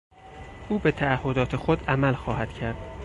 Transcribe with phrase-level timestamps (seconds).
[0.69, 2.75] او به تعهدات خود عمل خواهد کرد.